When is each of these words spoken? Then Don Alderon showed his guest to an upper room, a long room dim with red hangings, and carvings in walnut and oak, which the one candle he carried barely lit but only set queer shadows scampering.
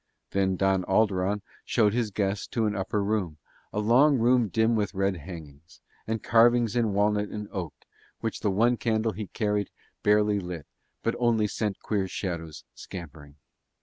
Then 0.31 0.55
Don 0.55 0.81
Alderon 0.85 1.43
showed 1.63 1.93
his 1.93 2.09
guest 2.09 2.51
to 2.53 2.65
an 2.65 2.75
upper 2.75 3.03
room, 3.03 3.37
a 3.71 3.77
long 3.77 4.17
room 4.17 4.47
dim 4.47 4.75
with 4.75 4.95
red 4.95 5.15
hangings, 5.15 5.79
and 6.07 6.23
carvings 6.23 6.75
in 6.75 6.93
walnut 6.93 7.29
and 7.29 7.47
oak, 7.51 7.75
which 8.19 8.39
the 8.39 8.49
one 8.49 8.77
candle 8.77 9.11
he 9.11 9.27
carried 9.27 9.69
barely 10.01 10.39
lit 10.39 10.65
but 11.03 11.13
only 11.19 11.45
set 11.45 11.79
queer 11.81 12.07
shadows 12.07 12.63
scampering. 12.73 13.35